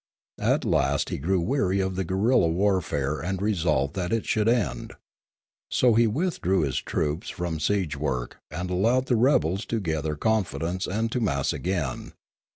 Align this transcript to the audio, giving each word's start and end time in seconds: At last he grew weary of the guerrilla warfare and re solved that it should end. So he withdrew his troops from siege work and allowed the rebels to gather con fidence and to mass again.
At 0.39 0.65
last 0.65 1.09
he 1.09 1.19
grew 1.19 1.39
weary 1.39 1.79
of 1.79 1.95
the 1.95 2.03
guerrilla 2.03 2.47
warfare 2.47 3.19
and 3.19 3.39
re 3.39 3.53
solved 3.53 3.93
that 3.93 4.11
it 4.11 4.25
should 4.25 4.47
end. 4.47 4.93
So 5.69 5.93
he 5.93 6.07
withdrew 6.07 6.61
his 6.61 6.77
troops 6.81 7.29
from 7.29 7.59
siege 7.59 7.95
work 7.95 8.39
and 8.49 8.71
allowed 8.71 9.05
the 9.05 9.15
rebels 9.15 9.63
to 9.65 9.79
gather 9.79 10.15
con 10.15 10.43
fidence 10.43 10.87
and 10.87 11.11
to 11.11 11.19
mass 11.19 11.53
again. 11.53 12.13